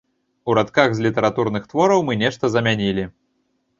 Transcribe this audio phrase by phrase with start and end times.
[0.51, 3.03] У радках з літаратурных твораў мы нешта замянілі.